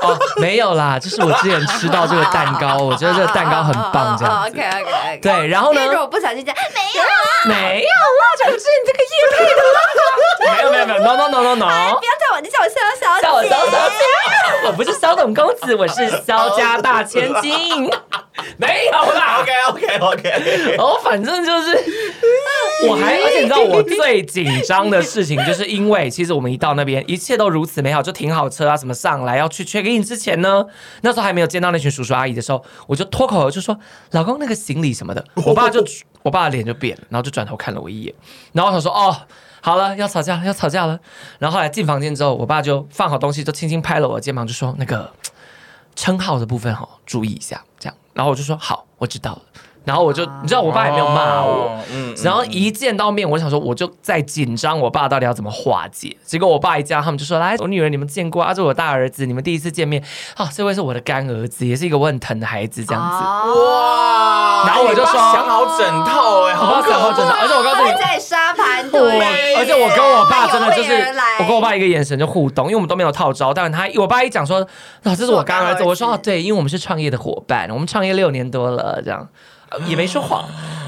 [0.02, 4.50] 哦，没有啦，就是我之前吃到这个蛋糕，我觉得这个蛋糕很棒，这样子。
[4.50, 5.86] OK OK，对，然后呢？
[5.86, 9.43] 如果不小心讲没有啦，没有啦，就是你这个叶片。
[10.56, 11.96] 没有没有没有，no no no no no！
[12.00, 13.22] 不要叫我，你叫我萧小姐。
[13.24, 17.90] 叫我萧小姐，我不是肖董公子，我是肖家大千金。
[18.58, 20.76] 没有啦，OK OK OK。
[20.82, 21.70] 哦，反正就是，
[22.90, 30.66] 我还而且你知道我最紧张的事情，就是因为其实我们一到那边，一切都如此美好，就停好车啊什么上来要去 check in 之前呢，
[31.02, 33.78] 那时候还没有见到那群叔叔阿姨的时候，我就脱口而出说
[34.12, 35.86] ：“老公，那个行李什么的。”我爸就
[36.24, 38.14] 我爸的脸就变了，然后就转头看了我一眼，
[38.54, 39.16] 然后他说：“哦，
[39.62, 41.00] 好了，要吵架了，要吵架了。”
[41.38, 45.12] 然后后来进房间之后，我爸就放好东西，就轻轻拍了我的肩膀，就说：“那个
[45.96, 49.42] 称号的部分哈，注意一下。”这样，然后我就说：“好，我知道了。”
[49.86, 56.16] 然后我就，你知道，我爸也没有骂我，嗯，然后一见到面，我想说，我就在紧张，我爸到底要怎么化解？
[56.24, 60.02] 结果我爸一见，他们就说：“来，我女儿你们见过啊，这是我大儿子，你们第一次见面，
[60.38, 63.18] 啊，这位是我的干儿子，也是一个我很疼的孩子，这样子。”
[63.60, 64.64] 哇！
[64.66, 70.94] 然后我就说：“想好整套哎，好想好整套，而且我告诉你，在沙盘对，而且我跟我爸真的就是，
[71.40, 74.60] 我跟我爸一个眼神就互动，因为我们都没有套招，但是他我爸一讲说
[75.04, 79.28] ：‘啊，这是我干儿子’，我说：‘哦，对，因为我们是创业的伙伴，我们创业六年多了，这样。’
[79.88, 80.46] 也没说谎，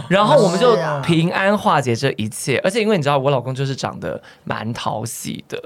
[0.09, 2.59] 然后我们就平安化解这一切。
[2.63, 5.61] 而且因为你知道，我老公就是长得蛮讨喜的，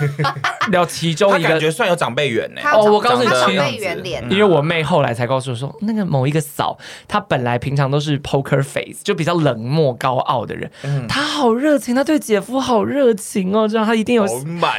[0.70, 2.60] 聊其中一个感觉算有长辈缘呢。
[2.72, 4.22] 哦，我告诉你，长辈缘脸。
[4.30, 6.76] 因为我妹后来才告诉我说，那个某一个嫂，
[7.08, 10.70] 她本来平常都是 poker face，就比较冷漠高傲的人，
[11.08, 14.26] 她好热情，她对姐夫好热情哦，这样她一定有，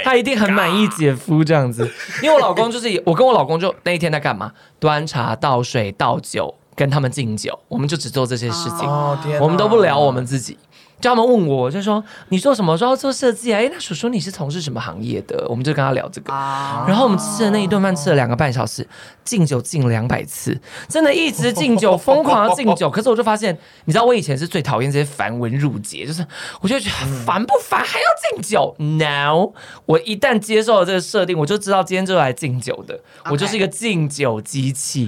[0.04, 1.90] 她一定很满意姐夫这样子。
[2.22, 4.52] 因为我老公就是，我跟我老公就那一天在干嘛？
[4.80, 6.56] 端茶倒水倒酒。
[6.82, 10.58] 跟他们敬酒，我们就只做这些事情，哦、我们都不聊我们自己。
[11.02, 12.72] 叫他们问我，就说你做什么？
[12.72, 13.60] 我说要做设计啊。
[13.60, 15.46] 哎，那叔叔你是从事什么行业的？
[15.50, 16.32] 我们就跟他聊这个。
[16.32, 18.88] 啊、然后我们吃的那一顿饭吃了两个半小时，
[19.26, 22.90] 敬酒敬两百次，真的一直敬酒，疯狂的敬酒。
[22.90, 26.26] 可是我就发现，你知道我以前是最讨厌这些繁文缛节，就是
[26.62, 29.54] 我就觉得烦不烦还要敬酒？Now
[29.86, 35.08] 我一旦接受了这个设定，我就知道今天就来敬酒的，我就是一个敬酒机器。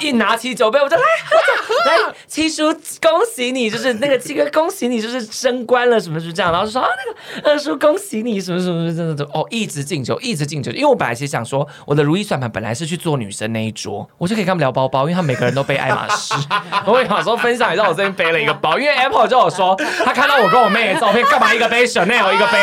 [0.00, 4.60] 一拿起酒杯，我就来喝酒，来七叔恭喜你，就是那个七哥。
[4.60, 6.52] 恭喜你，就是升官了，什么是这样？
[6.52, 10.70] 然后就说啊，那个二叔恭喜你，什么什么，真的都哦，一直敬酒，一直敬酒。
[10.72, 16.34] 因为我本来其实想说，我的如意算盘本来是去做女生那一桌，我就可以跟他们聊包包，因为他们每个人都背爱马仕。
[16.86, 19.74] 我也想说分享一下我这边背了一个包，因为 Apple 就有说，
[20.04, 22.58] 他看到我跟我妹的照片，干嘛一个背 Chanel，一个背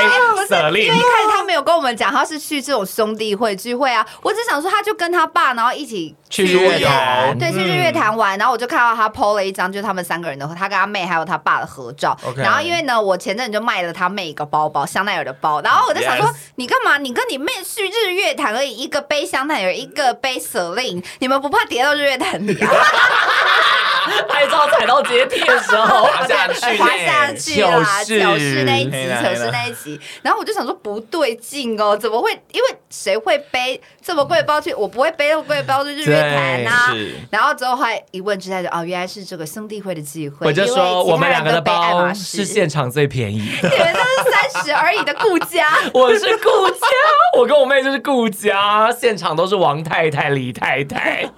[0.49, 0.85] Celine。
[0.85, 4.05] 因为一开始他没有跟我们讲，他是去这种兄弟会聚会啊。
[4.21, 8.37] 我只想说，他就跟他爸，然后一起去日月潭，对，去日月潭玩。
[8.37, 12.17] 然后我就看到他 PO 了一张，就是他们三个人的，他跟他妹还有他爸的合照。
[12.25, 12.37] Okay.
[12.37, 15.61] 然后因为呢，我前阵子就卖了他妹一个包包，香奈儿的包。
[15.61, 16.35] 然后我就想说，Yes.
[16.55, 16.97] 你干嘛？
[16.97, 22.71] 你跟你妹去日月潭而已，一个背香奈儿，一个背 Celine，你们不怕跌到日月潭里啊？
[24.27, 28.03] 拍照踩到阶梯的时候滑下去，滑下去啦！
[28.03, 29.99] 糗事那一集，糗事那一集。
[30.21, 32.31] 然后我就想说不对劲哦，怎么会？
[32.51, 34.73] 因为谁会背这么贵的包去？
[34.73, 36.93] 我不会背这么贵的包去日月潭啊。
[37.29, 40.47] 然后之后还一问之下就哦，原来是这个兄弟会的机会。
[40.47, 46.87] 我就说我们两个的包是现场最便宜的，你们都是三十而已的顾家， 我是顾家，
[47.37, 51.29] 我跟我妹就是顾家，现场都是王太太、李太太，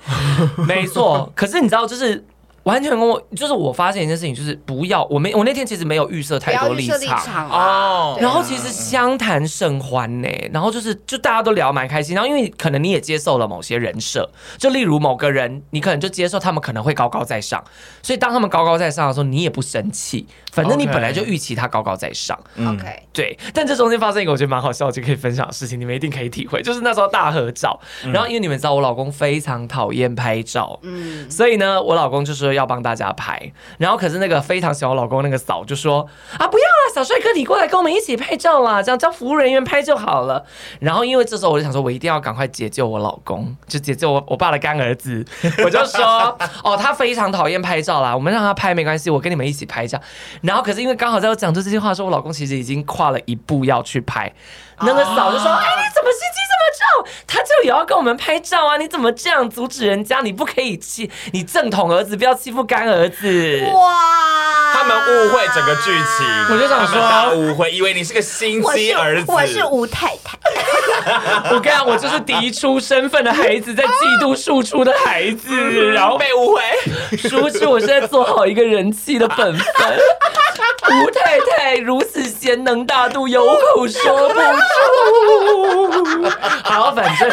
[0.67, 1.31] 没错。
[1.35, 2.25] 可是你知道就是。
[2.69, 7.49] 完全跟我就是我发现一件事情，就是不要我没我那天其实没有预设太多立场。
[7.49, 17.63] 哦，然后其实相谈甚欢呢，然后就是就大家都聊蛮开心，然后因为可能你也接受了某些人设，就例如某个人，你可能就接受他们可能会高高在上，
[18.01, 23.37] 所以当他们高高在上的时候，你也不生气，反正你本来就预期他高高在上，OK，对。
[23.53, 27.79] 但这中间发生一个我觉得蛮好笑就可以分享的事情，你们一定可以体会，就是那时候大合照，
[28.11, 32.49] 然后因为你们知道我老公非常讨厌拍照，嗯，所以呢，我老公就说。
[32.49, 33.39] 要帮大家拍，
[33.77, 35.99] 然后可是那个非常喜欢我老公那个嫂就说
[36.37, 40.43] 啊，不要了，小帅哥你过来跟我们一起拍照啦，这样叫服务人员拍就好了。
[40.79, 45.25] 然后因为这时候我就想说，我一定要赶快解救我老公，就解救我我爸的干儿子。
[45.63, 49.99] 我就说哦，他非常讨厌拍照啦，我们让他拍没关系，我跟你们一起拍照。
[50.41, 54.31] 然后可是因为刚好在我讲出这句话的时候，我老公其实已经跨了一步要去拍。
[54.81, 57.11] 那个嫂就说：“哎，你怎么心机这么重？
[57.27, 58.77] 他就也要跟我们拍照啊！
[58.77, 60.21] 你怎么这样阻止人家？
[60.21, 64.73] 你不可以欺你正统儿子，不要欺负干儿子。”哇！
[64.73, 69.31] 他们误会整个剧情，我就想说误会，以为你是个心机儿子。
[69.31, 70.37] 我是吴太太。
[71.51, 76.61] 我跟你讲，我就是嫡出身份的孩子，在嫉妒庶出的孩子，然后被误会。
[77.17, 79.99] 殊不知，我是在做好一个人妻的本分。
[80.91, 84.39] 吴太太如此贤能大度，有口说不出。
[86.63, 87.29] 好，反正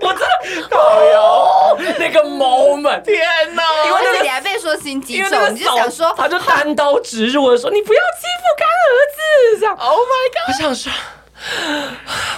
[0.00, 0.26] 我真的
[0.70, 3.62] 好哟，那个 moment，天哪！
[3.86, 9.20] 因为那个你还被说心机重，你就想说，他就单刀直入的说：“你不要欺负干儿子。”
[9.60, 10.48] 这样，Oh my god！
[10.48, 10.92] 我想说。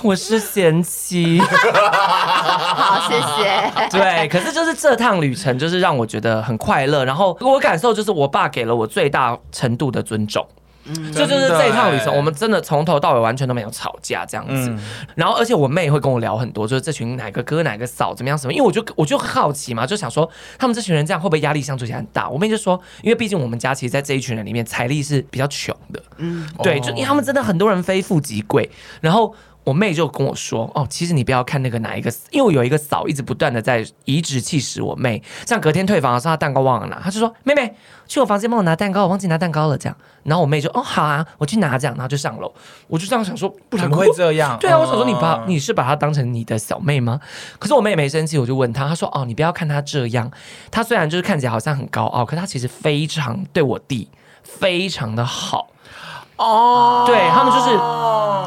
[0.03, 1.41] 我是贤妻。
[1.41, 3.43] 好，谢谢。
[3.91, 7.05] 对，可是就是这趟旅程，就是让我觉得很快乐。
[7.05, 10.47] 然后我感受就是，我爸给了我最大程度的尊重。
[10.85, 14.68] 嗯，这就是这一趟旅程，我们真的从头到尾完全都没有吵架这样子。
[14.71, 14.79] 嗯、
[15.14, 18.53] 然后，而且我妹会跟我聊很多，就是这群哪个哥哪个嫂怎么样什么。
[18.53, 22.29] 因为我就我就好奇嘛，就想说他们这群人这样会不会压力相处起来很大？
[22.29, 26.03] 我妹就说，因为毕竟我们家其实，在这一群人里面财力是比较穷的。
[26.18, 29.35] 嗯，对，就因为他们真的很多人非富即贵，然后。
[29.64, 35.22] 我妹就跟我说：“哦，其实你不要看那个哪一个，因为我有一个嫂一直不断的在颐指气使我妹。
[35.46, 37.72] 像隔天退房的时候，她蛋糕忘了拿，她就说：‘妹妹，
[38.09, 42.53] 去我房间帮我拿蛋糕，我忘记拿蛋糕了。’这样，然后我妹就哦好啊，我去拿这样，然后就上楼。
[42.88, 44.59] 我就这样想说，不然会这样？
[44.61, 47.20] 对啊，我想说你把你是把她当成你的小妹吗？
[47.61, 50.29] 可是我妹也没生气，我就问她，她说：‘哦，你不要看她这样，
[50.72, 54.09] 她虽然就是看起来好像很高傲，可她其实非常对我弟
[54.42, 55.68] 非常的好。’
[56.43, 57.77] 哦，对他们就是，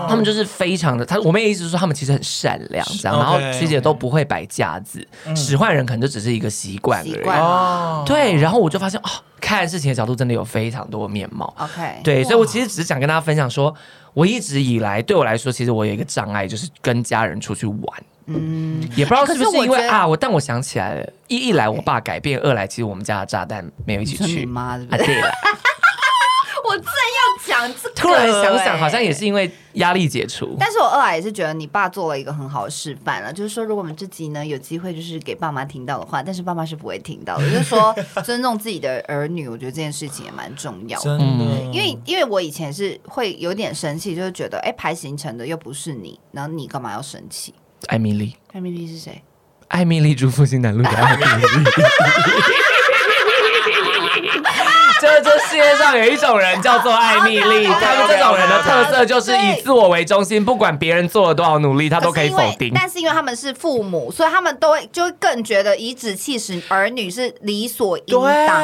[0.09, 7.29] 他们就是非常的，他我们也意思是说他们其实很善良，这样，然后学姐都不会摆架子，使唤人可能就只是一个习惯而已。
[7.29, 11.53] 哦，对，然后我就发现哦，看事情的角度真的有非常多面貌。
[11.57, 13.73] OK，对，所以我其实只是想跟大家分享说，
[14.13, 18.03] 我一直以来对我来说，其实我有一个障碍，就是跟家人出去玩。
[18.27, 24.43] 嗯，也不知道是不是因为啊，我但我想起来了，一一来我爸改变，二来其实我们家的炸弹没有一起去。
[24.47, 25.31] 妈的，对了。
[27.59, 30.55] 讲这个，突然想想，好像也是因为压力解除。
[30.59, 37.49] 但是我二来也是觉得你爸做了一个很好的示范了，就是说，如果我们这集呢有机会，就是给爸妈听到的话，但是爸妈是不会听到的。
[37.49, 41.05] 就是说，尊重自己的儿女，我觉得这件事情也蛮重要的。
[41.05, 47.53] 真的，因为因为我以前是会有点生气，就是觉得，哎，排行程的又不是你，然后你干嘛要生气？
[47.87, 49.21] 艾米丽，艾米丽是谁？
[49.67, 51.29] 艾米丽住复兴南路的艾米丽。
[55.55, 62.73] 世界上有一种人叫做艾米丽， 他们这种人的特色就是以自我为中心，不管别人做了多少努力，他都可以否定。
[62.75, 68.61] 但是因为他们是父母，所以他们都会就会更觉得颐指气使儿女是理所应当，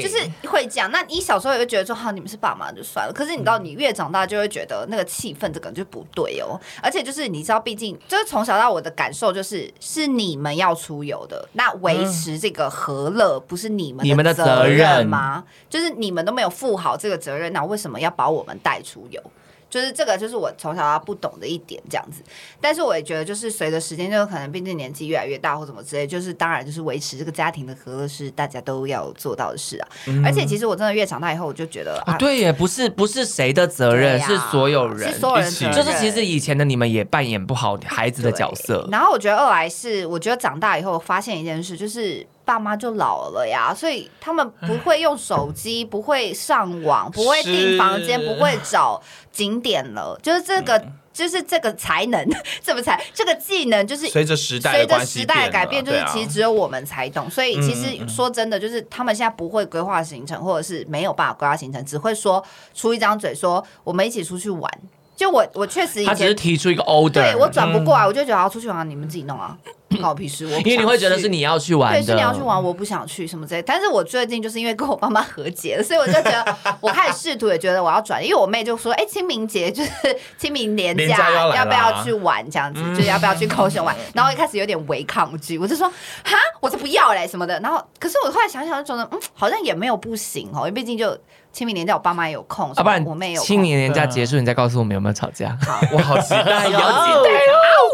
[0.00, 0.90] 就是会讲。
[0.90, 3.12] 那你小时候也会觉得说，好，你们是爸妈就算了。
[3.12, 6.58] 可是你知道，你越长大就会觉得那个气氛这个就不对哦。
[6.82, 15.44] 而且就是你知道，毕竟就是从小到我的感受就是，是你们要出游的，那维持这个和乐不是你们你们的责任吗？
[15.68, 19.22] 就是你们都没有负好这个责任，那为什么要把我们带出游？
[19.70, 22.22] 就是这个，就是我从小到不懂的一点，这样子。
[22.60, 29.88] 但是我也觉得，就是随着时间，就可能毕竟年纪越来越大，或怎么之类，就是当然就是维持这个家庭的和乐是大家都要做到的事啊。
[30.08, 38.86] 嗯、而且其实我真的越长大以后，我就觉得啊，对耶，不是不是谁的责任，啊、是所有人，是所有人责任，就是其实以前的你们也扮演不好孩子的角色。
[38.92, 42.26] 然后我觉得二来是，我觉得长大以后发现一件事，就是。
[42.44, 49.00] 爸妈就老了呀，所以他们不会用手机，不会上网，不会订房间，不会找
[49.30, 50.18] 景点了。
[50.22, 52.28] 就是这个，就是这个才能，
[52.62, 57.30] 这么才这个技能，就是随着时代，随着时代的改变，就是其实只有我们才懂。
[57.30, 64.70] 所以其实说真的，就是他们现在不会规划行程，或者是没有办法规划行程，只会说出一张嘴说我们一起出去玩。
[65.14, 69.56] 就我，我确实以前他只是提出一个 order，对我转不过来，我就觉得要出去玩，你们自己弄啊。
[70.00, 73.62] 好皮实，我因为你会觉得是你要去玩，对，是你要去玩，我不想去什么之类。
[73.62, 79.90] 但是我最近就是因为跟我爸妈和解了，所以我就觉得 我开始试图也觉得我要转，因为我妹就说，哎、欸，清明节就是
[80.38, 83.94] 清明年假，要，要不要去玩这样子，嗯、就要不要去高雄玩？
[84.14, 85.88] 然后一开始有点违抗拒，我就说，
[86.24, 87.58] 哈，我才不要嘞什么的。
[87.60, 91.16] 然后，可是我后来想想就觉得，嗯，好像也没有不行哦，因为毕竟就。
[91.52, 93.46] 清明年假，我爸妈也有空，啊，不然我妹有空。
[93.46, 95.54] 清明年假结束，你再告诉我们有没有吵架？
[95.60, 97.30] 好，我好期待，有期待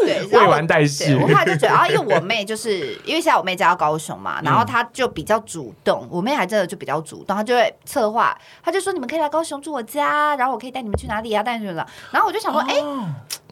[0.05, 1.15] 对，未完待续。
[1.15, 11.87] 我后来就觉得啊， 因为我妹就是因为现在我妹家要高雄嘛，然后她就比较主动，我妹还真的就比较主动，她就会策划，她就说你们可以来高雄住我家，然后我可以带你们去哪里啊，带你们去哪？
[12.11, 12.75] 然后我就想说，哎。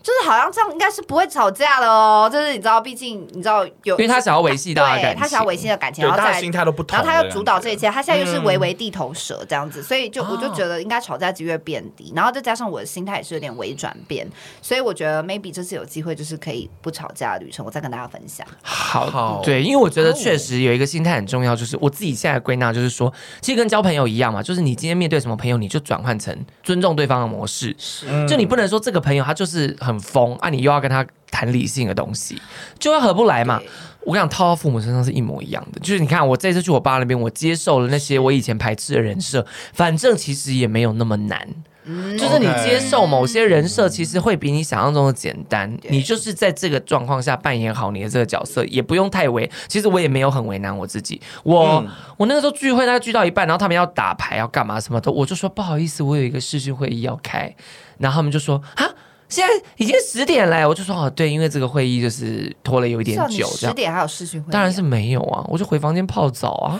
[0.07, 14.25] 就是好像这样应该是不会吵架的哦，就是你知道，毕竟你知道有，因为他想要维系的感情，他想要维系的感情，然后再心态都不同，然后他要主导这一切，他现在又是唯唯地头蛇这样子，所以就我就觉得应该吵架几率变低，然后再加上我的心态也是有点微转变，
[14.61, 18.47] 所以我觉得 maybe 这次有机会就是可以不吵架的旅程，我再跟大家分享。
[18.61, 28.07] 好，对，因为我觉得确实有一个心态很重要，就是我自己现在归纳就是说，其实跟交朋友一样嘛，就是你今天面对什么朋友，你就转换成尊重对方的模式，是。
[28.25, 30.77] 就你不能说这个朋友他就是很疯啊，你又要。
[30.77, 32.39] 跟他谈理性的东西，
[32.77, 33.59] 就会合不来嘛。
[34.05, 35.79] 我跟你讲，套到父母身上是一模一样的。
[35.79, 41.47] 就是你看，我这次去我爸那边，我接受了那些我以前排斥的人设，反正其实也没有那么难。
[41.83, 45.75] 就是你接受某些人设，其实会比你想象中的简单。
[45.89, 49.49] 你就是在这个状况下扮演好你的这个角色，也不用太为。
[49.67, 51.19] 其实我也没有很为难我自己。
[51.41, 51.83] 我
[52.17, 57.53] 我那个时候聚会，大家聚到一半，然后他们要打牌，要干嘛什么的，我就说不好意思，我有一个视讯会议要开。
[57.97, 58.85] 然后他们就说啊。
[59.29, 66.79] 现在已经十点了。”我就说：“哦，对，因为这个会议就是拖了有一点久，十点还有视讯会议，当然是没有啊，我就回房间泡澡啊，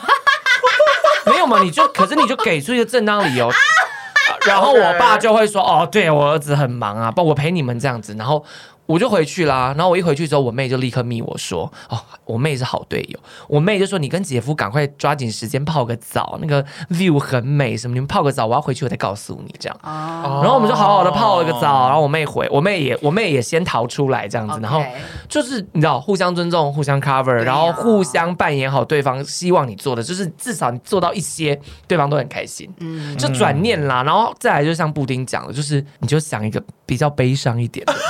[1.26, 1.62] 没有嘛？
[1.64, 3.52] 你就可是你就给出一个正当理由，
[4.48, 8.44] 然后我爸就会说：‘哦，对我儿子很忙啊，不，我陪你们这样子。’然后。”
[8.88, 24.82] 我就回去啦，然后我一回去之后，我妹就立刻密我说：“哦，我妹是好队友。”我妹就说：“你跟姐夫赶快抓紧时间泡个澡，那个 view 很美，什么你们泡个澡，我要回去我再告诉你这样。”然后我们就好好的泡了个澡，然后我妹回，我妹也我妹也先逃出来这样子，然后
[25.28, 32.74] 就是你知道互相尊重，互相 cover，然后互相扮演好对方希望你做的，就是至少你做到一些，对方都很开心。
[32.80, 37.94] 嗯，就转念啦，然后再来就像布丁讲的，就是你就想一个比较悲伤一点的。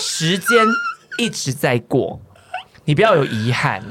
[0.00, 0.66] 时间
[1.18, 2.20] 一直在过，
[2.84, 3.82] 你不要有遗憾。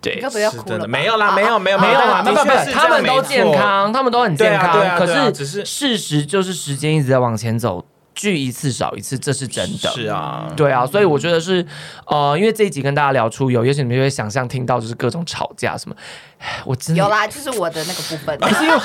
[0.00, 0.88] 对，要不要哭了？
[0.88, 2.72] 没有啦，没有，没有，没有啦，没有，没有。
[2.72, 4.98] 他们都健康，他们都很健康。
[4.98, 9.88] 可是，只是事实就是时间一直在往前走，聚一次少一次，这是真的。
[9.90, 11.64] 是啊，对啊，所以我觉得是
[12.06, 15.94] 呃，因为这一集跟大家聊出游，也许你们就会想象听到就是各种吵架什么。
[16.64, 18.36] 我真的有啦，就是我的那个部分。
[18.40, 18.76] 可是因为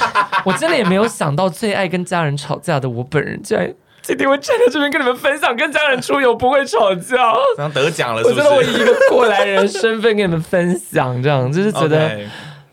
[0.45, 3.73] 我真的也没有想到，最爱跟家人吵架的我本人竟然。
[4.15, 7.15] 今天我站在这边跟你们分享，跟家人出游不会吵架，
[7.57, 8.41] 然后得奖了是不是？
[8.41, 12.09] 我觉得我以一个过来人身份跟你们分享，这样就是觉得。
[12.17, 12.27] Okay.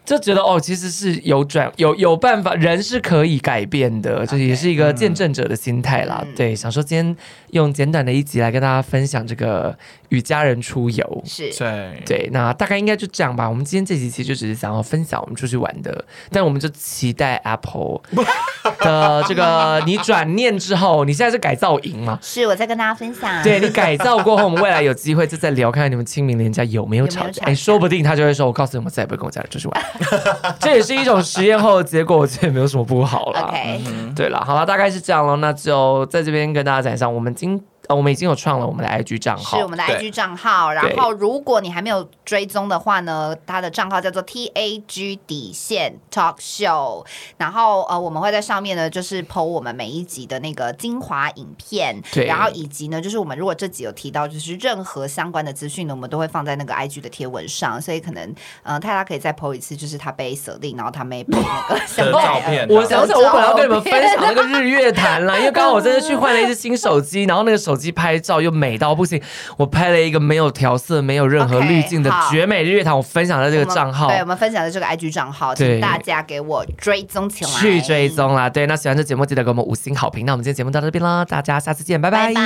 [0.05, 6.21] 就觉得哦，其实是有转有有办法，人是可以改变的，这、okay, 也是一个见证者的心态啦。
[6.23, 7.17] 嗯、对，想说今天
[7.53, 9.75] 用简短的一集来跟大家分享这个
[10.15, 13.49] 与家人出游，是对对，那大概应该就这样吧。
[13.49, 18.01] 我们今天这集其实就只是想要分享我们出去玩的，但我们就期待 Apple
[18.81, 22.19] 的这个你转念之后，你现在是改造营吗？
[22.23, 23.43] 是我在跟大家分享。
[23.43, 27.45] 对，你改造过后，我们未来有机会就再聊，看看你们清明连假有没有吵架。
[27.45, 29.83] 哎，说不定他就会说：“我告诉你，我再也不会跟我家人出去玩。
[30.61, 33.41] ”这也是一种实验后的结果，我觉得也没有什么不好了。
[33.41, 33.81] OK，
[34.15, 37.61] 对了，好了，大概是这样了，那就在这边跟大家讲一下，我们今。
[37.89, 40.73] 呃，我们已经有创了我们的 IG 账号，是我们的 IG 账号。
[40.73, 47.05] 然后，如果你还没有追踪的话呢，它的账号叫做 TAG 底线 Talk Show。
[47.37, 52.01] 然后，呃，我们会在上面呢，就是 po 我们每一集的那个精华影片。
[52.11, 52.25] 对。
[52.25, 57.79] 然后，以及呢，就是我们如果这集有提到，就是任何相关的资讯呢，我们都会放在那个 IG 的贴文上。
[57.83, 62.67] 所以，可能，呃，泰拉可以再 po 一次，就是他被锁定，然后他没被那个 相照片。
[62.71, 67.74] 我想想，我本来要跟你们分享那个日月潭啦，因为刚刚我真的去换了一只新手机，然后那个手。
[67.75, 69.21] 手机拍照又美到不行，
[69.57, 78.49] 我拍了一个没有调色、没有任何滤镜的绝美日月潭，我分享在这个账号，对，我们分享的这个 IG 账号，请大家给我追踪起来，去追踪啦。
[78.49, 80.25] 对，那喜欢这节目记得给我们五星好评。
[80.25, 82.41] 那我们今天节目到这边啦，大家下次见，拜拜拜拜。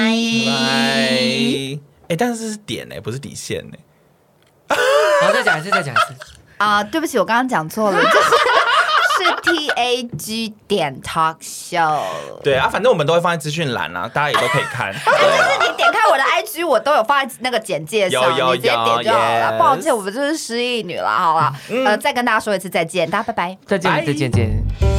[2.08, 3.62] 哎，但是是点呢、欸，不是底线。
[4.68, 6.14] 好，再讲一次，再讲一次。
[6.56, 8.02] 啊，对不起，我刚刚讲错了。
[8.02, 8.34] 就是是
[9.42, 12.02] T A G 点 Talk Show，
[12.42, 14.92] 对啊，反正我们都会放在资讯栏啊，大家也都可以看。
[14.94, 19.58] 就是你点开我的 I G，我都有放在那个简介上，有有有你直接点就好了。
[19.58, 21.52] 抱歉，我们就是失忆女了，好了，
[21.86, 24.97] 呃，再跟大家说一次再见，大家拜拜，再见，再见，再见。